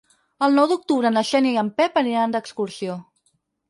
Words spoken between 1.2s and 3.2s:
Xènia i en Pep aniran d'excursió.